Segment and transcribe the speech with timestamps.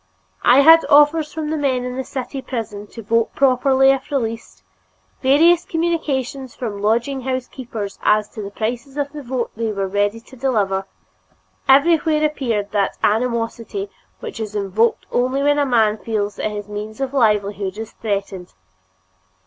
[0.41, 4.63] I had offers from the men in the city prison to vote properly if released;
[5.21, 9.87] various communications from lodging house keepers as to the prices of the vote they were
[9.87, 10.87] ready to deliver;
[11.69, 13.91] everywhere appeared that animosity
[14.21, 18.53] which is evoked only when a man feels that his means of livelihood is threatened.